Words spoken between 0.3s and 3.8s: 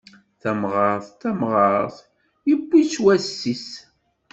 Tamɣart d tamɣart, yewwi-tt wass-is.